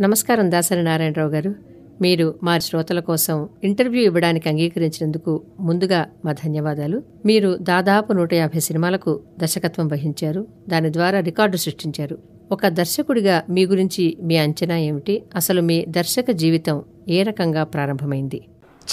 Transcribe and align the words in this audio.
నమస్కారం 0.00 0.50
దాసరి 0.50 0.82
నారాయణరావు 0.82 1.30
గారు. 1.30 1.54
మీరు 2.00 2.34
మా 2.42 2.58
శ్రోతల 2.58 3.00
కోసం 3.00 3.48
ఇంటర్వ్యూ 3.64 4.02
ఇవ్వడానికి 4.02 4.48
అంగీకరించినందుకు 4.48 5.42
ముందుగా 5.60 6.06
మా 6.24 6.32
ధన్యవాదాలు. 6.32 7.02
మీరు 7.26 7.56
దాదాపు 7.60 8.12
నూట 8.12 8.34
యాభై 8.34 8.60
సినిమాలకు 8.60 9.20
దర్శకత్వం 9.38 9.88
వహించారు. 9.88 10.46
దాని 10.68 10.92
ద్వారా 10.92 11.20
రికార్డు 11.20 11.56
సృష్టించారు. 11.56 12.18
ఒక 12.52 12.66
దర్శకుడిగా 12.66 13.42
మీ 13.50 13.66
గురించి 13.66 14.16
మీ 14.22 14.36
అంచనా 14.36 14.78
ఏమిటి? 14.78 15.22
అసలు 15.34 15.62
మీ 15.62 15.84
దర్శక 15.88 16.30
జీవితం 16.30 16.82
ఏ 17.08 17.22
రకంగా 17.22 17.64
ప్రారంభమైంది? 17.64 18.44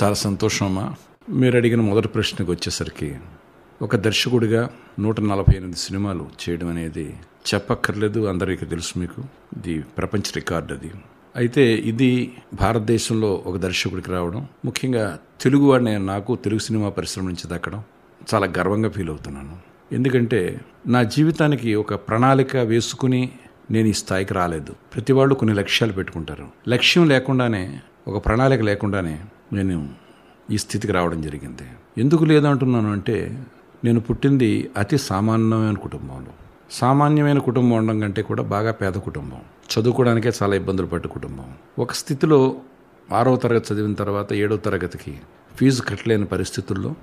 చాలా 0.03 0.13
సంతోషం 0.13 0.65
అమ్మా. 0.65 0.93
మీరు 1.29 1.57
అడిగిన 1.57 1.81
మొదటి 1.81 2.07
ప్రశ్నకు 2.07 2.51
వచ్చేసరికి 2.51 3.13
ఒక 3.81 3.95
దర్శకుడిగా 3.95 4.69
నూట 4.99 5.21
నలభై 5.21 5.53
ఎనిమిది 5.55 5.77
సినిమాలు 5.77 6.29
చేయడం 6.41 6.67
అనేది 6.67 7.13
చెప్పక్కర్లేదు 7.47 8.25
అందరికీ 8.25 8.65
తెలుసు 8.65 8.99
మీకు. 8.99 9.21
ఇది 9.57 9.85
ప్రపంచ 9.97 10.21
రికార్డ్ 10.35 10.71
అది. 10.71 10.91
అయితే 11.35 11.75
ఇది 11.75 12.33
భారతదేశంలో 12.53 13.43
ఒక 13.45 13.57
దర్శకుడికి 13.57 14.11
రావడం 14.11 14.47
ముఖ్యంగా 14.65 15.19
తెలుగువాడిని 15.41 15.99
నాకు 15.99 16.35
తెలుగు 16.35 16.59
సినిమా 16.59 16.89
పరిశ్రమ 16.89 17.25
నుంచి 17.25 17.55
దక్కడం 17.55 17.83
చాలా 18.33 18.47
గర్వంగా 18.57 18.89
ఫీల్ 18.89 19.09
అవుతున్నాను. 19.09 19.57
ఎందుకంటే 19.91 20.61
నా 20.87 21.03
జీవితానికి 21.03 21.75
ఒక 21.75 21.93
ప్రణాళిక 21.93 22.57
వేసుకుని 22.57 23.31
నేను 23.71 23.87
ఈ 23.87 23.93
స్థాయికి 23.93 24.33
రాలేదు. 24.33 24.73
ప్రతి 24.93 25.13
వాళ్ళు 25.13 25.35
కొన్ని 25.35 25.55
లక్ష్యాలు 25.55 25.93
పెట్టుకుంటారు. 25.93 26.47
లక్ష్యం 26.67 27.07
లేకుండానే 27.07 27.79
ఒక 28.07 28.25
ప్రణాళిక 28.25 28.61
లేకుండానే 28.61 29.19
నేను 29.53 29.89
ఈ 30.51 30.57
స్థితికి 30.57 30.93
రావడం 30.93 31.21
జరిగింది. 31.21 31.63
ఎందుకు 31.97 32.23
లేదంటున్నాను 32.25 32.91
అంటే 32.91 33.43
నేను 33.83 33.99
పుట్టింది 33.99 34.71
అతి 34.77 34.97
సామాన్యమైన 34.97 35.73
కుటుంబంలో. 35.73 36.31
సామాన్యమైన 36.71 37.39
కుటుంబం 37.39 37.75
ఉండడం 37.75 37.99
కంటే 37.99 38.21
కూడా 38.21 38.43
బాగా 38.43 38.71
పేద 38.71 38.93
కుటుంబం. 38.93 39.41
చదువుకోవడానికే 39.71 40.31
చాలా 40.43 40.55
ఇబ్బందులు 40.55 40.87
పడ్డ 40.87 41.07
కుటుంబం. 41.07 41.45
ఒక 41.79 41.91
స్థితిలో 41.91 42.55
ఆరవ 43.13 43.35
తరగతి 43.35 43.73
చదివిన 43.73 43.93
తర్వాత 43.93 44.33
ఏడవ 44.33 44.57
తరగతికి 44.57 45.17
ఫీజు 45.55 45.81
కట్టలేని 45.81 46.25
పరిస్థితుల్లో 46.25 46.95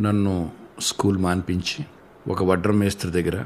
నన్ను 0.00 0.50
స్కూల్ 0.80 1.18
మాన్పించి 1.18 1.84
ఒక 2.28 2.44
వడ్రం 2.44 2.78
మేస్త్రి 2.78 3.12
దగ్గర 3.12 3.44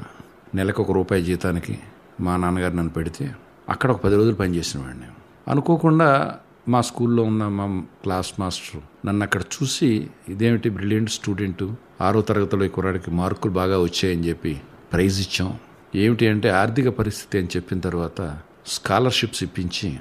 నెలకు 0.55 0.83
ఒక 0.83 0.91
రూపాయి 0.91 1.23
జీతానికి 1.23 1.79
మా 2.21 2.37
నాన్నగారు 2.37 2.73
నన్ను 2.73 2.91
పెడితే 2.91 3.35
అక్కడ 3.69 3.91
ఒక 3.91 4.03
పది 4.03 4.15
రోజులు 4.15 4.35
పనిచేసిన 4.35 4.81
వాడిని. 4.81 5.05
అనుకోకుండా 5.47 6.35
మా 6.69 6.81
స్కూల్లో 6.81 7.23
ఉన్న 7.23 7.47
మా 7.47 7.85
క్లాస్ 8.03 8.33
మాస్టర్ 8.39 9.07
నన్ను 9.07 9.23
అక్కడ 9.23 9.41
చూసి 9.41 10.07
ఇదేమిటి 10.29 10.69
బ్రిలియంట్ 10.69 11.09
స్టూడెంట్? 11.09 11.63
ఆరో 12.01 12.21
తరగతిలో 12.21 12.65
ఈ 12.65 12.67
కుర్రాడికి 12.67 13.11
మార్కులు 13.11 13.53
బాగా 13.53 13.79
వచ్చాయని 13.79 14.29
చెప్పి 14.29 14.61
ప్రైజ్ 14.93 15.21
ఇచ్చాం. 15.21 15.59
ఏమిటి 15.95 16.27
అంటే 16.27 16.49
ఆర్థిక 16.49 16.89
పరిస్థితి 16.89 17.37
అని 17.37 17.47
చెప్పిన 17.47 17.79
తర్వాత 17.79 18.39
స్కాలర్షిప్స్ 18.67 19.43
ఇప్పించి 19.43 19.97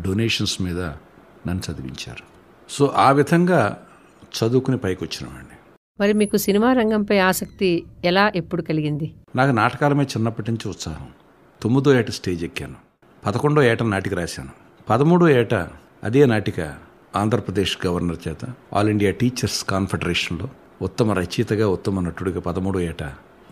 డొనేషన్స్ 0.00 0.62
మీద 0.62 0.80
నన్ను 1.48 1.72
చదివించారు. 1.72 2.24
సో 2.70 2.92
ఆ 2.96 3.10
విధంగా 3.10 3.78
చదువుకుని 4.38 4.78
పైకి 4.78 5.04
వచ్చిన 5.04 5.30
వాడిని 5.32 5.56
మరి 6.00 6.12
మీకు 6.12 6.36
సినిమా 6.36 6.72
రంగంపై 6.72 7.18
ఆసక్తి 7.18 7.84
ఎలా 8.04 8.32
ఎప్పుడు 8.36 8.62
కలిగింది? 8.62 9.14
నాకు 9.36 9.50
నాటకాల 9.50 9.92
మీద 9.92 10.06
చిన్నప్పటి 10.06 10.50
నుంచి 10.50 10.70
ఉత్సాహం. 10.70 11.08
తొమ్మిదో 11.62 11.98
ఏట 11.98 12.10
స్టేజ్ 12.10 12.44
ఎక్కాను. 12.44 12.74
పదకొండో 13.26 13.62
ఏట 13.62 13.82
నాటిక 13.82 14.14
రాశాను. 14.14 14.50
పదమూడో 14.90 15.28
ఏట 15.28 15.54
అదే 16.04 16.26
నాటిక 16.26 16.74
ఆంధ్రప్రదేశ్ 17.16 17.78
గవర్నర్ 17.86 18.28
చేత 18.28 18.38
ఆల్ 18.72 18.88
ఇండియా 18.88 19.10
టీచర్స్ 19.10 19.64
కాన్ఫెడరేషన్లో 19.64 20.48
ఉత్తమ 20.82 21.12
రచయితగా 21.12 21.68
ఉత్తమ 21.68 22.00
నటుడిగా 22.00 22.40
పదమూడో 22.40 22.80
ఏట 22.80 23.02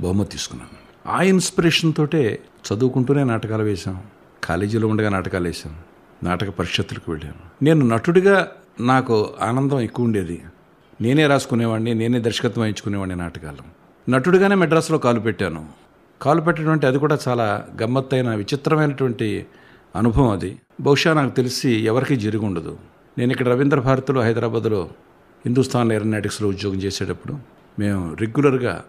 బహుమతి 0.01 0.31
తీసుకున్నాను. 0.31 1.11
ఆ 1.13 1.23
ఇన్స్పిరేషన్ 1.23 1.93
తోటే 1.95 2.39
చదువుకుంటూనే 2.73 3.25
నాటకాలు 3.25 3.63
వేశాం. 3.63 4.03
కాలేజీలో 4.45 4.89
ఉండగా 4.89 5.09
నాటకాలు 5.09 5.45
వేశాం. 5.45 5.75
నాటక 6.23 6.51
పరిషత్తులకు 6.51 7.13
వెళ్ళాను 7.13 7.65
నేను 7.65 7.87
నటుడిగా 7.87 8.49
నాకు 8.81 9.31
ఆనందం 9.41 9.81
ఎక్కువ 9.81 10.07
ఉండేది. 10.07 10.43
నేనే 11.01 11.27
రాసుకునేవాడిని 11.27 11.95
నేనే 11.95 12.21
దర్శకత్వం 12.21 12.63
వహించుకునేవాడిని 12.63 13.17
నాటకాలు. 13.17 13.81
నటుడిగానే 14.11 14.55
మెడ్రాస్లో 14.55 14.99
కాలు 14.99 15.21
పెట్టాను. 15.21 15.67
కాలు 16.23 16.41
పెట్టినటువంటి 16.41 16.87
అది 16.87 16.99
కూడా 16.99 17.19
చాలా 17.29 17.67
గమ్మత్తైన 17.83 18.35
విచిత్రమైనటువంటి 18.35 19.47
అనుభవం 19.97 20.29
అది. 20.29 20.59
బహుశా 20.81 21.13
నాకు 21.13 21.31
తెలిసి 21.31 21.71
ఎవరికీ 21.71 22.17
జరిగి 22.17 22.45
ఉండదు 22.45 22.79
నేను 23.19 23.33
ఇక్కడ 23.33 23.49
రవీంద్ర 23.49 23.81
భారతిలో 23.81 24.21
హైదరాబాద్లో 24.23 24.91
హిందుస్థాన్ 25.47 25.93
ఏరోనాటిక్స్లో 25.93 26.49
ఉద్యోగం 26.49 26.77
చేసేటప్పుడు 26.77 27.39
మేము 27.79 28.15
రెగ్యులర్గా 28.15 28.85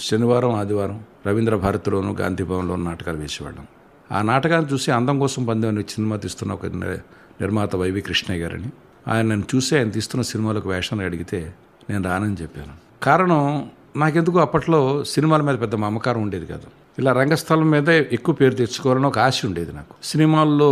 శనివారం 0.00 0.52
ఆదివారం 0.52 1.04
రవీంద్ర 1.26 1.56
భారతిలోను 1.56 2.12
గాంధీ 2.12 2.42
భవన్లోను 2.42 2.84
నాటకాలు 2.84 3.16
వేసేవాళ్ళం. 3.16 3.66
ఆ 4.12 4.22
నాటకాన్ని 4.22 4.72
చూసి 4.72 4.90
అందం 4.90 5.18
కోసం 5.18 5.44
పందెం 5.44 5.84
సినిమా 5.88 6.16
తీస్తున్న 6.16 6.52
ఒక 6.52 6.66
నిర్మాత 6.66 7.76
వైవి 7.76 8.00
కృష్ణయ్య 8.00 8.42
గారని 8.42 8.70
ఆయన 9.08 9.26
నన్ను 9.26 9.44
చూసి 9.54 9.78
ఆయన 9.78 9.90
తీస్తున్న 9.90 10.22
సినిమాలకు 10.22 10.68
వేషాన్ని 10.68 11.06
అడిగితే 11.06 11.54
నేను 11.90 12.04
రానని 12.04 12.36
చెప్పాను. 12.42 13.02
కారణం 13.02 13.70
నాకెందుకు 13.96 14.38
అప్పట్లో 14.38 15.04
సినిమాల 15.04 15.42
మీద 15.42 15.60
పెద్ద 15.60 15.74
మమకారం 15.74 16.22
ఉండేది 16.22 16.46
కాదు. 16.46 16.68
ఇలా 16.98 17.12
రంగస్థలం 17.12 17.70
మీదే 17.70 18.08
ఎక్కువ 18.12 18.34
పేరు 18.34 18.54
తెచ్చుకోవాలని 18.54 19.06
ఒక 19.06 19.18
ఆశ 19.18 19.46
ఉండేది 19.46 19.72
నాకు. 19.72 19.94
సినిమాల్లో 20.02 20.70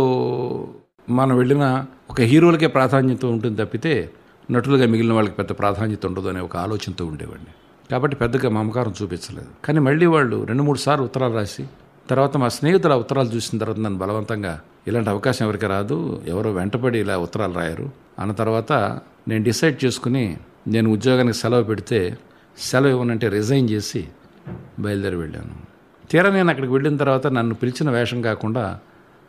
మనం 1.09 1.37
వెళ్ళిన 1.37 1.85
ఒక 2.09 2.21
హీరోలకే 2.21 2.67
ప్రాధాన్యత 2.67 3.25
ఉంటుంది 3.25 3.65
తప్పితే 3.65 4.09
నటులుగా 4.51 4.85
మిగిలిన 4.87 5.13
వాళ్ళకి 5.13 5.35
పెద్ద 5.35 5.51
ప్రాధాన్యత 5.51 6.05
ఉండదు 6.05 6.27
అనే 6.27 6.39
ఒక 6.39 6.57
ఆలోచనతో 6.57 7.05
ఉండేవాడిని. 7.05 7.53
కాబట్టి 7.91 8.15
పెద్దగా 8.15 8.49
మమకారం 8.49 8.93
చూపించలేదు. 9.03 9.47
కానీ 9.65 9.79
మళ్ళీ 9.79 10.05
వాళ్ళు 10.05 10.43
రెండు 10.43 10.63
మూడు 10.63 10.77
సార్లు 10.77 11.05
ఉత్తరాలు 11.05 11.33
రాసి 11.33 11.65
తర్వాత 12.09 12.37
మా 12.37 12.47
స్నేహితుల 12.47 12.93
ఉత్తరాలు 12.93 13.29
చూసిన 13.29 13.59
తర్వాత 13.59 13.79
నన్ను 13.79 13.99
బలవంతంగా 13.99 14.59
ఇలాంటి 14.87 15.09
అవకాశం 15.09 15.45
ఎవరికి 15.45 15.67
రాదు 15.67 16.21
ఎవరో 16.27 16.51
వెంటపడి 16.51 16.99
ఇలా 16.99 17.17
ఉత్తరాలు 17.17 17.53
రాయరు 17.53 17.89
అన్న 18.19 18.31
తర్వాత 18.31 18.71
నేను 19.27 19.43
డిసైడ్ 19.43 19.85
చేసుకుని 19.85 20.37
నేను 20.67 20.91
ఉద్యోగానికి 20.91 21.37
సెలవు 21.37 21.63
పెడితే 21.63 22.17
సెలవు 22.57 22.91
ఇవ్వనంటే 22.91 23.29
రిజైన్ 23.29 23.69
చేసి 23.69 24.07
బయలుదేరి 24.79 25.15
వెళ్ళాను. 25.15 25.55
తీరా 26.11 26.29
నేను 26.29 26.49
అక్కడికి 26.49 26.73
వెళ్ళిన 26.73 26.97
తర్వాత 26.97 27.27
నన్ను 27.27 27.55
పిలిచిన 27.55 27.89
వేషం 27.89 28.21
కాకుండా 28.21 28.79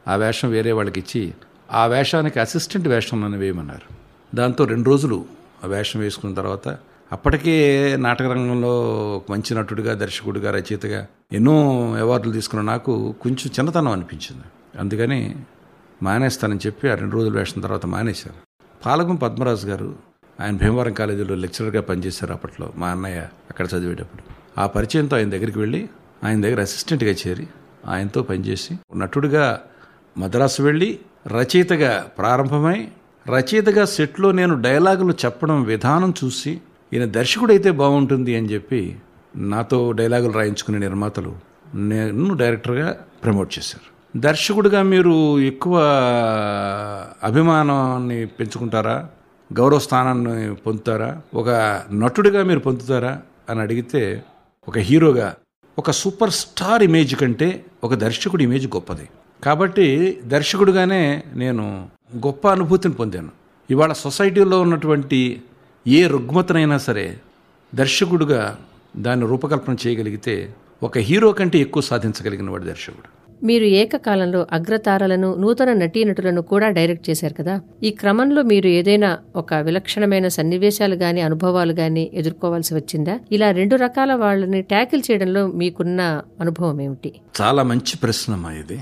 ఆ 0.08 0.16
వేషం 0.16 0.50
వేరే 0.50 0.72
వాళ్ళకి 0.72 1.00
ఇచ్చి 1.00 1.34
ఆ 1.72 1.86
వేషానికి 1.86 2.40
అసిస్టెంట్ 2.40 2.88
వేషం 2.88 3.20
నన్ను 3.20 3.38
వేయమన్నారు. 3.38 3.94
దాంతో 4.36 4.64
రెండు 4.64 4.90
రోజులు 4.90 5.24
ఆ 5.64 5.66
వేషం 5.66 6.00
వేసుకున్న 6.00 6.34
తర్వాత 6.34 6.68
అప్పటికే 7.12 7.96
నాటక 7.96 8.22
రంగంలో 8.22 8.72
మంచి 9.30 9.54
నటుడిగా 9.54 9.94
దర్శకుడిగా 9.94 10.50
రచయితగా 10.50 11.06
ఎన్నో 11.32 11.52
అవార్డులు 12.00 12.32
తీసుకున్న 12.32 12.64
నాకు 12.64 13.14
కొంచెం 13.20 13.50
చిన్నతనం 13.58 13.88
అనిపించింది. 13.88 14.78
అందుకని 14.80 15.36
మానేస్తానని 16.02 16.58
చెప్పి 16.66 16.90
ఆ 16.90 16.94
రెండు 16.94 17.14
రోజులు 17.14 17.38
వేసిన 17.38 17.62
తర్వాత 17.62 17.86
మానేశాను. 17.86 18.36
పాలగం 18.86 19.16
పద్మరాజు 19.16 19.66
గారు 19.66 19.94
ఆయన 20.40 20.56
భీమవరం 20.56 20.92
కాలేజీలో 20.92 21.34
లెక్చరర్గా 21.34 21.80
పనిచేశారు 21.80 22.32
అప్పట్లో 22.32 22.72
మా 22.76 22.88
అన్నయ్య 22.88 23.18
అక్కడ 23.50 23.66
చదివేటప్పుడు. 23.66 24.22
ఆ 24.60 24.66
పరిచయంతో 24.66 25.16
ఆయన 25.16 25.30
దగ్గరికి 25.30 25.58
వెళ్ళి 25.58 25.88
ఆయన 26.24 26.40
దగ్గర 26.40 26.60
అసిస్టెంట్గా 26.60 27.10
చేరి 27.10 27.46
ఆయనతో 27.86 28.22
పనిచేసి 28.22 28.78
నటుడిగా 28.96 29.60
మద్రాసు 30.18 30.62
వెళ్ళి 30.62 30.98
రచయితగా 31.26 32.06
ప్రారంభమై 32.18 32.88
రచయితగా 33.28 33.84
సెట్లో 33.84 34.32
నేను 34.32 34.60
డైలాగులు 34.60 35.14
చెప్పడం 35.24 35.62
విధానం 35.62 36.14
చూసి 36.24 36.60
ఈయన 36.92 37.04
దర్శకుడైతే 37.04 37.70
బాగుంటుంది 37.70 38.36
అని 38.36 38.46
చెప్పి 38.46 38.96
నాతో 39.36 39.92
డైలాగులు 39.92 40.32
రాయించుకునే 40.32 40.78
నిర్మాతలు 40.78 41.36
నేను 41.74 42.34
డైరెక్టర్గా 42.34 42.96
ప్రమోట్ 43.24 43.58
చేశారు. 43.58 44.18
దర్శకుడిగా 44.18 44.82
మీరు 44.82 45.40
ఎక్కువ 45.40 45.80
అభిమానాన్ని 47.22 48.26
పెంచుకుంటారా? 48.26 49.08
గౌరవ 49.52 49.78
స్థానాన్ని 49.78 50.54
పొందుతారా? 50.54 51.20
ఒక 51.34 51.48
నటుడిగా 51.92 52.42
మీరు 52.42 52.58
పొందుతారా? 52.58 53.22
అని 53.50 53.60
అడిగితే 53.60 54.24
ఒక 54.68 54.78
హీరోగా 54.78 55.34
ఒక 55.78 55.90
సూపర్ 55.90 56.30
స్టార్ 56.30 56.82
ఇమేజ్ 56.82 57.16
కంటే 57.16 57.64
ఒక 57.84 57.94
దర్శకుడి 57.94 58.44
ఇమేజ్ 58.44 58.66
గొప్పది. 58.66 59.08
కాబట్టి 59.44 60.18
దర్శకుడిగానే 60.24 61.22
నేను 61.34 61.88
గొప్ప 62.16 62.48
అనుభూతిని 62.48 62.94
పొందాను. 62.94 63.28
ఇవాళ 63.70 63.92
సొసైటీలో 63.92 64.60
ఉన్నటువంటి 64.60 65.42
ఏ 65.86 66.06
రుగ్మతనైనా 66.06 66.78
సరే 66.78 67.20
దర్శకుడుగా 67.74 68.58
దాన్ని 68.96 69.26
రూపకల్పన 69.26 69.76
చేయగలిగితే 69.86 70.54
ఒక 70.82 70.98
హీరో 70.98 71.32
కంటే 71.32 71.58
ఎక్కువ 71.58 71.82
సాధించగలిగిన 71.82 72.50
వాడు 72.50 72.64
దర్శకుడు. 72.64 73.15
మీరు 73.42 73.64
ఏకకాలంలో 73.64 74.46
అగ్రతారలను 74.52 75.34
నూతన 75.34 75.72
నటీనటులను 75.72 76.42
కూడా 76.42 76.68
డైరెక్ట్ 76.68 77.10
చేశారు 77.10 77.34
కదా. 77.34 77.60
ఈ 77.82 77.90
క్రమంలో 77.90 78.42
మీరు 78.42 78.66
ఏదైనా 78.66 79.18
ఒక 79.36 79.54
విలక్షణమైన 79.54 80.28
సన్నివేశాలు 80.28 80.94
గాని 80.94 81.20
అనుభవాలు 81.20 81.72
గాని 81.72 82.10
ఎదుర్కోవాల్సి 82.14 82.74
వచ్చిందా? 82.74 83.18
ఇలా 83.32 83.50
రెండు 83.50 83.76
రకాల 83.76 84.14
వాళ్ళని 84.14 84.62
ట్యాకిల్ 84.62 85.02
చేయడంలో 85.10 85.46
మీకున్న 85.46 86.22
అనుభవం 86.40 86.80
ఏమిటి? 86.80 87.12
చాలా 87.40 87.62
మంచి 87.62 87.98
ప్రశ్న 88.02 88.52
ఇది. 88.60 88.80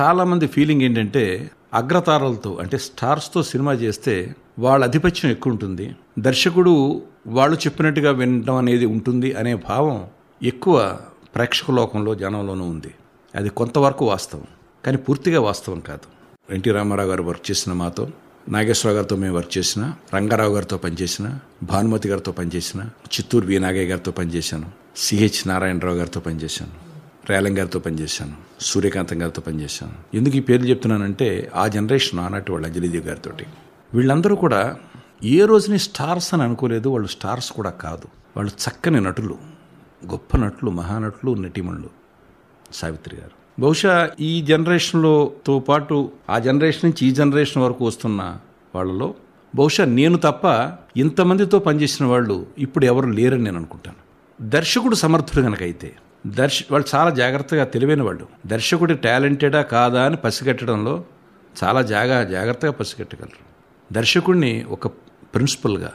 చాలా 0.00 0.24
మంది 0.24 0.46
ఫీలింగ్ 0.46 0.82
ఏంటంటే 0.82 1.50
అగ్రతారలతో 1.74 2.58
అంటే 2.60 2.78
స్టార్స్తో 2.78 3.42
సినిమా 3.42 3.72
చేస్తే 3.72 4.34
వాళ్ళ 4.58 4.84
ఆధిపత్యం 4.84 5.30
ఎక్కువ 5.30 5.52
ఉంటుంది. 5.52 5.90
దర్శకుడు 6.18 7.02
వాళ్ళు 7.26 7.56
చెప్పినట్టుగా 7.56 8.10
వినడం 8.10 8.54
అనేది 8.54 8.86
ఉంటుంది 8.86 9.34
అనే 9.34 9.54
భావం 9.54 10.04
ఎక్కువ 10.42 10.98
ప్రేక్షక 11.34 11.70
లోకంలో 11.70 12.14
జనంలోనూ 12.14 12.64
ఉంది. 12.64 12.90
అది 13.34 13.48
కొంతవరకు 13.48 14.04
వాస్తవం 14.06 14.44
కానీ 14.84 14.96
పూర్తిగా 14.96 15.40
వాస్తవం 15.40 15.80
కాదు. 15.80 16.06
ఎన్టీ 16.54 16.70
రామారావు 16.70 17.08
గారు 17.08 17.22
వర్క్ 17.22 17.50
చేసిన 17.50 17.72
మాతో 17.72 18.08
నాగేశ్వరరావు 18.48 18.96
గారితో 18.96 19.16
మేము 19.16 19.36
వర్క్ 19.36 19.58
చేసిన 19.58 19.92
రంగారావు 20.14 20.54
గారితో 20.54 20.76
పనిచేసిన 20.76 21.38
భానుమతి 21.62 22.08
గారితో 22.08 22.32
పనిచేసిన 22.32 22.82
చిత్తూరు 22.82 23.46
వి 23.46 23.58
నాగయ్య 23.58 23.88
గారితో 23.88 24.10
పనిచేశాను 24.10 24.70
సిహెచ్ 24.96 25.48
నారాయణరావు 25.48 25.94
గారితో 25.94 26.20
పనిచేశాను 26.20 26.72
రేలం 27.30 27.58
గారితో 27.58 27.78
పనిచేశాను 27.78 28.32
సూర్యకాంతం 28.60 29.22
గారితో 29.22 29.42
పనిచేశాను. 29.42 30.16
ఎందుకు 30.16 30.36
ఈ 30.36 30.40
పేర్లు 30.40 30.68
చెప్తున్నానంటే 30.68 31.52
ఆ 31.54 31.68
జనరేషన్ 31.68 32.20
ఆనాటి 32.20 32.52
వాళ్ళు 32.52 32.66
అంజలిదేవి 32.66 33.08
గారితో 33.08 33.30
వీళ్ళందరూ 33.94 34.36
కూడా 34.36 34.76
ఏ 35.24 35.44
రోజుని 35.44 35.78
స్టార్స్ 35.78 36.34
అని 36.34 36.42
అనుకోలేదు 36.42 36.88
వాళ్ళు 36.88 37.08
స్టార్స్ 37.08 37.52
కూడా 37.52 37.70
కాదు. 37.70 38.08
వాళ్ళు 38.36 38.52
చక్కని 38.64 39.00
నటులు 39.00 39.38
గొప్ప 40.10 40.36
నటులు 40.36 40.70
మహానటులు 40.70 41.34
నటిమణులు. 41.34 42.01
సావిత్రి 42.72 43.16
గారు. 43.16 43.30
బహుశా 43.60 44.10
ఈ 44.20 44.42
జనరేషన్లోతో 44.42 45.58
పాటు 45.58 46.10
ఆ 46.30 46.38
జనరేషన్ 46.38 46.84
నుంచి 46.84 47.06
ఈ 47.06 47.10
జనరేషన్ 47.10 47.62
వరకు 47.62 47.86
వస్తున్న 47.86 48.38
వాళ్ళలో 48.74 49.14
బహుశా 49.54 49.84
నేను 49.84 50.18
తప్ప 50.18 50.72
ఇంతమందితో 50.98 51.58
పనిచేసిన 51.58 52.06
వాళ్ళు 52.06 52.46
ఇప్పుడు 52.58 52.84
ఎవరు 52.84 53.06
లేరని 53.06 53.44
నేను 53.44 53.56
అనుకుంటాను. 53.56 53.96
దర్శకుడు 54.50 54.94
సమర్థుడు 54.94 55.42
కనుకైతే 55.42 55.94
దర్శ 56.26 56.62
వాళ్ళు 56.70 56.96
చాలా 56.96 57.10
జాగ్రత్తగా 57.10 57.64
తెలివైన 57.64 58.02
వాళ్ళు. 58.02 58.26
దర్శకుడి 58.46 58.94
టాలెంటెడా 58.94 59.62
కాదా 59.62 60.02
అని 60.02 60.16
పసిగట్టడంలో 60.16 61.04
చాలా 61.64 61.82
జాగా 61.82 62.24
జాగ్రత్తగా 62.24 62.70
పసిగట్టగలరు. 62.70 63.52
దర్శకుడిని 63.94 64.64
ఒక 64.64 64.86
ప్రిన్సిపల్గా 65.34 65.92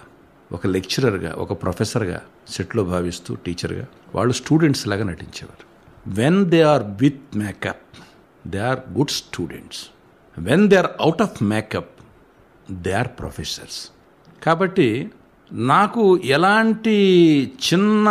ఒక 0.52 0.68
లెక్చరర్గా 0.68 1.36
ఒక 1.38 1.64
ప్రొఫెసర్గా 1.64 2.22
సెట్లో 2.48 2.84
భావిస్తూ 2.84 3.36
టీచర్గా 3.36 3.86
వాళ్ళు 4.16 4.34
స్టూడెంట్స్ 4.34 4.88
లాగా 4.88 5.04
నటించేవారు. 5.04 5.77
When 6.08 6.46
they 6.46 6.62
are 6.62 6.84
with 6.84 7.38
makeup 7.38 7.98
they 8.48 8.60
are 8.60 8.80
good 8.98 9.10
students 9.10 9.86
when 10.38 10.70
they 10.70 10.76
are 10.76 10.88
out 11.02 11.22
of 11.22 11.44
makeup 11.44 12.02
they 12.72 12.92
are 12.92 13.08
professors 13.08 13.90
కాబట్టి 14.44 15.12
నాకు 15.52 16.18
ఎలాంటి 16.18 16.96
చిన్న 17.74 18.08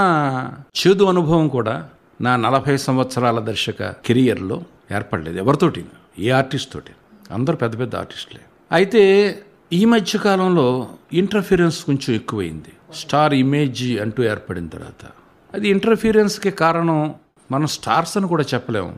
చేదు 0.87 1.05
అనుభవం 1.05 1.49
కూడా 1.49 1.89
నా 2.21 2.37
నలభై 2.37 2.77
సంవత్సరాల 2.77 3.41
దర్శక 3.41 3.91
కెరియర్లో 3.91 4.63
ఏర్పడలేదు 4.95 5.39
ఎవరితోటి? 5.39 5.85
ఏ 6.19 6.31
ఆర్టిస్ట్ 6.31 6.73
తోటి? 6.73 6.93
అందరూ 7.31 7.57
పెద్ద 7.57 7.79
పెద్ద 7.79 7.97
ఆర్టిస్టులే 7.97 8.41
అయితే 8.73 9.39
ఈ 9.73 9.85
మధ్య 9.85 10.19
కాలంలో 10.19 10.89
ఇంటర్ఫీరెన్స్ 11.13 11.85
కొంచెం 11.85 12.15
ఎక్కువైంది. 12.15 12.73
స్టార్ 12.95 13.35
ఇమేజ్ 13.35 14.01
అంటూ 14.01 14.23
ఏర్పడిన 14.23 14.69
తర్వాత. 14.69 15.07
అది 15.55 15.69
ఇంటర్ఫీరెన్స్కి 15.69 16.51
కారణం 16.51 17.15
మనం 17.51 17.67
స్టార్స్ 17.67 18.17
అని 18.17 18.29
కూడా 18.29 18.45
చెప్పలేము. 18.55 18.93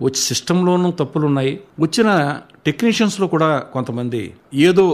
వచ్చి 0.00 0.20
సిస్టంలోనూ 0.20 0.90
తప్పులు 0.90 1.26
ఉన్నాయి 1.26 1.60
వచ్చిన 1.80 2.08
టెక్నీషియన్స్లో 2.66 3.26
కూడా 3.26 3.48
కొంతమంది 3.72 4.34
ఏదో 4.54 4.84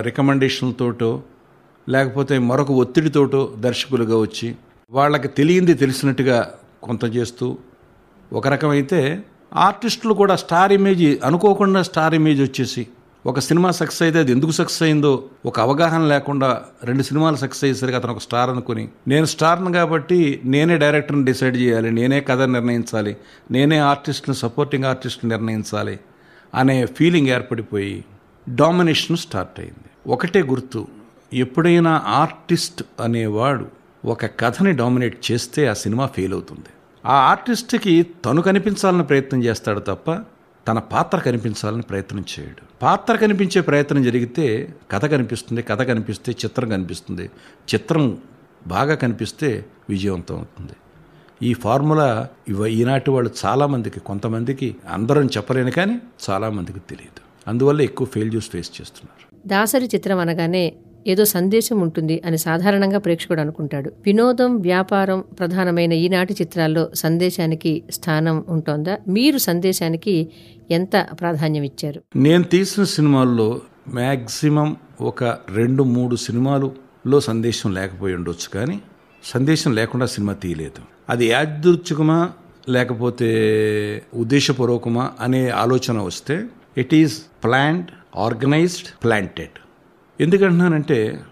రికమెండేషన్లతోటో 0.00 1.22
లేకపోతే 1.88 2.38
మరొక 2.38 2.72
ఒత్తిడితోటో 2.72 3.52
దర్శకులుగా 3.58 4.16
వచ్చి 4.16 4.48
వాళ్ళకి 4.90 5.28
తెలియంది 5.28 5.74
తెలిసినట్టుగా 5.74 6.38
కొంత 6.82 7.04
చేస్తూ 7.16 7.46
ఒక 8.32 8.48
రకమైతే 8.48 9.00
ఆర్టిస్టులు 9.56 10.14
కూడా 10.14 10.36
స్టార్ 10.36 10.72
ఇమేజ్ 10.72 11.24
అనుకోకుండా 11.24 11.82
స్టార్ 11.82 12.14
ఇమేజ్ 12.14 12.42
వచ్చేసి 12.42 12.82
ఒక 13.26 13.38
సినిమా 13.38 13.70
సక్సెస్ 13.70 14.02
అయితే 14.02 14.18
అది 14.18 14.32
ఎందుకు 14.32 14.50
సక్సెస్ 14.50 14.82
అయిందో 14.82 15.24
ఒక 15.46 15.60
అవగాహన 15.60 16.02
లేకుండా 16.02 16.62
రెండు 16.84 17.02
సినిమాలు 17.02 17.36
సక్సెస్ 17.36 17.64
అయ్యేసరికి 17.64 17.96
అతను 17.96 18.12
ఒక 18.12 18.18
స్టార్ 18.18 18.50
అనుకుని 18.50 18.88
నేను 19.08 19.24
స్టార్ను 19.24 19.72
కాబట్టి 19.72 20.40
నేనే 20.44 20.78
డైరెక్టర్ని 20.78 21.24
డిసైడ్ 21.24 21.56
చేయాలి 21.56 21.90
నేనే 21.90 22.20
కథ 22.20 22.42
నిర్ణయించాలి 22.42 23.16
నేనే 23.50 23.78
ఆర్టిస్ట్ని 23.78 24.34
సపోర్టింగ్ 24.34 24.84
ఆర్టిస్ట్ని 24.84 25.30
నిర్ణయించాలి 25.30 26.00
అనే 26.54 26.86
ఫీలింగ్ 26.86 27.28
ఏర్పడిపోయి 27.28 28.04
డామినేషన్ 28.48 29.16
స్టార్ట్ 29.16 29.60
అయింది. 29.60 30.10
ఒకటే 30.10 30.42
గుర్తు 30.42 30.86
ఎప్పుడైనా 31.32 32.02
ఆర్టిస్ట్ 32.06 32.82
అనేవాడు 33.00 33.66
ఒక 34.04 34.26
కథని 34.26 34.72
డామినేట్ 34.72 35.32
చేస్తే 35.32 35.66
ఆ 35.66 35.72
సినిమా 35.72 36.06
ఫెయిల్ 36.06 36.32
అవుతుంది. 36.32 36.70
ఆ 37.06 37.12
ఆర్టిస్ట్కి 37.12 38.06
తను 38.24 38.42
కనిపించాలని 38.42 39.04
ప్రయత్నం 39.04 39.44
చేస్తాడు 39.44 39.80
తప్ప 39.80 40.10
తన 40.68 40.78
పాత్ర 40.78 41.18
కనిపించాలని 41.18 41.82
ప్రయత్నం 41.82 42.24
చేయడు. 42.40 42.62
పాత్ర 42.82 43.16
కనిపించే 43.16 43.60
ప్రయత్నం 43.60 44.02
జరిగితే 44.02 44.74
కథ 44.90 45.04
కనిపిస్తుంది 45.06 45.62
కథ 45.62 45.82
కనిపిస్తే 45.82 46.32
చిత్రం 46.32 46.68
కనిపిస్తుంది 46.68 47.30
చిత్రం 47.74 48.18
బాగా 48.66 48.94
కనిపిస్తే 48.94 49.66
విజయవంతం 49.88 50.36
అవుతుంది. 50.36 50.72
ఈ 51.42 51.54
ఫార్ములా 51.54 52.28
ఇవ 52.48 52.66
ఈనాటి 52.66 53.10
వాళ్ళు 53.10 53.30
చాలామందికి 53.44 54.00
కొంతమందికి 54.00 54.76
అందరం 54.88 55.26
చెప్పలేను 55.26 55.70
కానీ 55.70 55.98
చాలామందికి 56.30 56.80
తెలియదు. 56.80 57.50
అందువల్ల 57.50 57.82
ఎక్కువ 57.82 58.06
ఫెయిల్యూర్స్ 58.06 58.50
ఫేస్ 58.50 58.80
చేస్తున్నారు. 58.80 59.48
దాసరి 59.48 59.86
చిత్రం 59.86 60.18
అనగానే 60.18 60.76
ఏదో 61.06 61.24
సందేశం 61.24 61.80
ఉంటుంది 61.80 62.22
అని 62.26 62.38
సాధారణంగా 62.38 62.98
ప్రేక్షకుడు 62.98 63.40
అనుకుంటాడు. 63.40 63.92
వినోదం 64.06 64.60
వ్యాపారం 64.60 65.20
ప్రధానమైన 65.20 65.92
ఈనాటి 65.92 66.34
చిత్రాల్లో 66.34 66.90
సందేశానికి 66.94 67.82
స్థానం 67.90 68.44
ఉంటోందా? 68.48 68.98
మీరు 69.08 69.38
సందేశానికి 69.38 70.28
ఎంత 70.70 71.06
ప్రాధాన్యం 71.20 71.62
ఇచ్చారు? 71.62 72.02
నేను 72.16 72.42
తీసిన 72.42 72.84
సినిమాల్లో 72.84 73.60
మ్యాక్సిమం 73.88 74.76
ఒక 75.00 75.24
రెండు 75.24 75.82
మూడు 75.82 76.16
సినిమాలులో 76.16 77.20
సందేశం 77.20 77.74
లేకపోయి 77.74 78.14
ఉండొచ్చు 78.14 78.48
కానీ 78.54 78.80
సందేశం 79.24 79.74
లేకుండా 79.74 80.06
సినిమా 80.06 80.32
తీయలేదు. 80.32 80.82
అది 81.08 81.26
యాదృచ్ఛికమా 81.26 82.30
లేకపోతే 82.68 83.28
ఉద్దేశపూర్వకమా 84.14 85.10
అనే 85.20 85.48
ఆలోచన 85.48 85.98
వస్తే 85.98 86.44
it 86.78 86.94
is 86.94 87.22
plant 87.44 87.90
organised 88.16 89.04
planted 89.04 89.58
ఎందుకంటున్నానంటే 90.20 91.24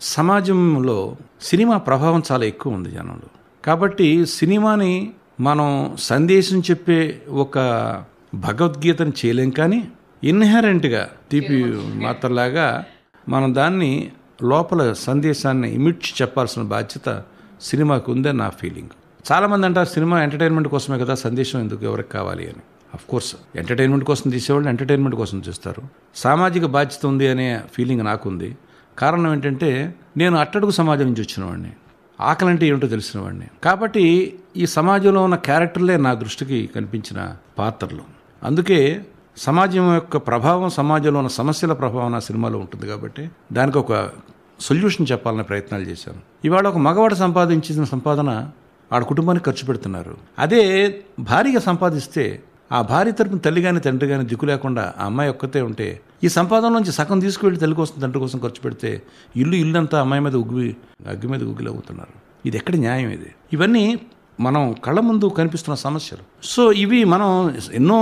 సమాజంలో 0.00 1.16
సినిమా 1.42 1.76
ప్రభావం 1.76 2.22
చాలా 2.32 2.44
ఎక్కువ 2.44 2.72
ఉంది 2.72 2.90
జనంలో. 2.90 3.28
కాబట్టి 3.64 4.26
సినిమాని 4.26 5.12
మనం 5.40 5.96
సందేశం 5.98 6.60
చెప్పే 6.60 7.22
ఒక 7.28 7.58
భగవద్గీతను 8.34 9.12
చేయలేం 9.20 9.50
కానీ 9.50 9.88
ఇన్హెరెంట్గా 10.24 11.10
తీపి 11.30 11.64
మాత్రలాగా 11.94 12.84
మనం 13.28 13.54
దాన్ని 13.54 14.12
లోపల 14.42 14.92
సందేశాన్ని 14.92 15.74
ఇమిడ్చి 15.74 16.12
చెప్పాల్సిన 16.22 16.62
బాధ్యత 16.62 17.22
సినిమాకు 17.62 18.12
ఉందని 18.12 18.38
నా 18.38 18.50
ఫీలింగ్. 18.50 18.88
చాలామంది 19.32 19.66
అంటారు 19.66 19.88
సినిమా 19.88 20.22
ఎంటర్టైన్మెంట్ 20.22 20.68
కోసమే 20.68 20.98
కదా 20.98 21.14
సందేశం 21.14 21.60
ఎందుకు 21.60 21.84
ఎవరికి 21.84 22.08
కావాలి 22.08 22.44
అని. 22.44 22.62
అఫ్ 22.94 23.04
కోర్స్ 23.08 23.36
ఎంటర్టైన్మెంట్ 23.56 24.04
కోసం 24.04 24.30
తీసేవాళ్ళు 24.30 24.68
ఎంటర్టైన్మెంట్ 24.68 25.16
కోసం 25.16 25.42
చూస్తారు. 25.48 25.82
సామాజిక 26.14 26.64
బాధ్యత 26.64 27.06
ఉంది 27.06 27.28
అనే 27.28 27.60
ఫీలింగ్ 27.74 28.04
నాకుంది. 28.04 28.56
కారణం 28.98 29.32
ఏంటంటే 29.32 29.94
నేను 30.16 30.36
అట్టడుగు 30.36 30.70
సమాజం 30.70 31.04
నుంచి 31.04 31.22
వచ్చిన 31.22 31.42
వాడిని 31.48 31.72
ఆకలి 32.20 32.50
అంటే 32.50 32.66
ఏమిటో 32.66 32.86
తెలిసిన 32.86 33.20
వాడిని 33.20 33.46
కాబట్టి 33.64 34.04
ఈ 34.56 34.66
సమాజంలో 34.66 35.24
ఉన్న 35.24 35.34
క్యారెక్టర్లే 35.34 35.96
నా 35.96 36.14
దృష్టికి 36.14 36.70
కనిపించిన 36.76 37.36
పాత్రలు. 37.58 38.04
అందుకే 38.42 39.06
సమాజం 39.36 39.94
యొక్క 39.94 40.16
ప్రభావం 40.16 40.70
సమాజంలో 40.70 41.18
ఉన్న 41.18 41.28
సమస్యల 41.28 41.72
ప్రభావం 41.72 42.12
నా 42.12 42.18
సినిమాలో 42.18 42.58
ఉంటుంది 42.58 42.86
కాబట్టి 42.86 43.30
దానికి 43.52 43.78
ఒక 43.78 44.10
సొల్యూషన్ 44.60 45.06
చెప్పాలనే 45.12 45.42
ప్రయత్నాలు 45.42 45.84
చేశాను. 45.84 46.20
ఇవాళ 46.44 46.66
ఒక 46.68 46.76
మగవాడు 46.76 47.14
సంపాదించిన 47.14 47.84
సంపాదన 47.84 48.50
ఆడ 48.92 49.02
కుటుంబానికి 49.02 49.44
ఖర్చు 49.44 49.66
పెడుతున్నారు. 49.66 50.16
అదే 50.38 50.62
భారీగా 51.20 51.60
సంపాదిస్తే 51.60 52.42
ఆ 52.72 52.82
భార్య 52.82 53.12
తరపున 53.12 53.38
తల్లి 53.38 53.62
కానీ 53.62 53.80
తండ్రి 53.80 54.08
కానీ 54.08 54.24
దిక్కు 54.24 54.46
లేకుండా 54.46 54.94
ఆ 54.98 55.04
అమ్మాయి 55.04 55.30
ఒక్కతే 55.30 55.62
ఉంటే 55.62 56.00
ఈ 56.24 56.28
సంపాదన 56.28 56.68
నుంచి 56.68 56.92
సగం 56.92 57.20
తీసుకువెళ్ళి 57.20 57.60
తల్లి 57.60 57.76
కోసం 57.76 58.00
తండ్రి 58.00 58.20
కోసం 58.20 58.38
ఖర్చు 58.38 58.60
పెడితే 58.64 59.02
ఇల్లు 59.36 59.56
ఇల్లంతా 59.56 60.00
అమ్మాయి 60.00 60.22
మీద 60.22 60.34
ఉగ్గి 60.34 60.76
అగ్గి 61.06 61.28
మీద 61.28 61.42
ఉగ్గిలవుతున్నారు. 61.42 62.14
ఇది 62.46 62.56
ఎక్కడ 62.56 62.76
న్యాయం 62.76 63.10
ఇది? 63.10 63.30
ఇవన్నీ 63.52 64.00
మనం 64.40 64.74
కళ్ళ 64.84 65.00
ముందు 65.00 65.24
కనిపిస్తున్న 65.24 65.74
సమస్యలు. 65.74 66.46
సో 66.46 66.72
ఇవి 66.72 67.04
మనం 67.04 67.56
ఎన్నో 67.72 67.98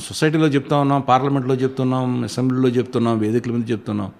సొసైటీలో 0.00 0.46
చెప్తా 0.46 0.76
ఉన్నాం 0.76 1.00
పార్లమెంట్లో 1.00 1.54
చెప్తున్నాం 1.54 2.24
అసెంబ్లీలో 2.24 2.68
చెప్తున్నాం 2.68 3.18
వేదికల 3.18 3.52
మీద 3.52 3.70
చెప్తున్నాం 3.70 4.12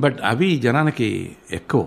బట్ 0.00 0.18
అవి 0.24 0.56
జనానికి 0.56 1.36
ఎక్కువ. 1.52 1.86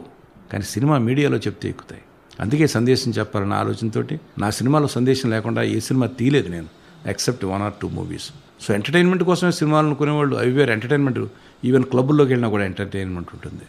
కానీ 0.51 0.63
సినిమా 0.63 0.97
మీడియాలో 0.97 1.37
చెప్తే 1.37 1.69
ఎక్కుతాయి. 1.69 2.01
అందుకే 2.39 2.67
సందేశం 2.67 3.11
చెప్పాలన్న 3.11 3.53
ఆలోచనతోటి 3.53 4.19
నా 4.39 4.49
సినిమాలో 4.49 4.87
సందేశం 4.87 5.29
లేకుండా 5.29 5.61
ఏ 5.61 5.79
సినిమా 5.79 6.07
తీయలేదు 6.07 6.49
నేను. 6.49 6.82
Except 7.05 7.45
one 7.45 7.61
or 7.61 7.73
two 7.81 7.89
movies 7.89 8.31
so 8.61 8.73
entertainment 8.73 9.23
కోసమే 9.23 9.51
సినిమాలు 9.51 9.87
అనుకునేవాళ్ళు 9.87 10.35
అవి 10.35 10.51
వేరు 10.51 10.71
ఎంటర్టైన్మెంట్ 10.71 11.19
ఈవెన్ 11.65 11.83
క్లబ్బుల్లోకి 11.83 12.31
వెళ్ళినా 12.31 12.49
కూడా 12.49 12.65
ఎంటర్టైన్మెంట్ 12.65 13.29
ఉంటుంది 13.33 13.63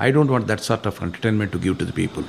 I 0.00 0.12
don't 0.12 0.32
want 0.32 0.48
that 0.48 0.60
sort 0.60 0.86
of 0.86 1.02
entertainment 1.02 1.52
to 1.52 1.58
give 1.58 1.78
to 1.78 1.84
the 1.84 1.92
people 1.92 2.24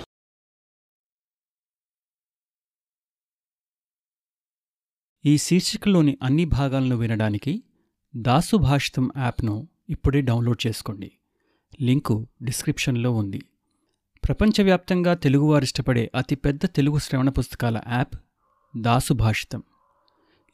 ఈ 5.25 5.37
శీర్షికలోని 5.37 6.17
అన్ని 6.23 6.45
భాగాలను 6.45 6.95
వినడానికి 6.95 7.63
దాసు 8.15 8.55
భాషితం 8.55 9.11
యాప్ను 9.17 9.67
ఇప్పుడే 9.89 10.21
డౌన్లోడ్ 10.21 10.67
చేసుకోండి. 10.67 11.11
లింకు 11.81 12.27
డిస్క్రిప్షన్లో 12.43 13.11
ఉంది. 13.11 13.41
ప్రపంచవ్యాప్తంగా 14.27 15.13
తెలుగువారు 15.13 15.63
ఇష్టపడే 15.63 16.11
అతిపెద్ద 16.15 16.65
తెలుగు 16.65 16.97
శ్రవణ 16.97 17.29
పుస్తకాల 17.29 17.81
యాప్ 17.91 18.15
దాసు 18.77 19.13
భాషితం. 19.13 19.63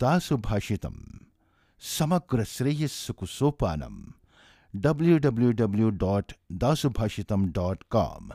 दासुभाषितं 0.00 0.94
सोपान 3.26 3.82
W 4.74 5.16
W 5.18 5.50
W 5.52 5.88
dot 6.02 6.32
Dasubhashitam 6.52 7.32
dot 7.32 7.82
com 7.90 8.30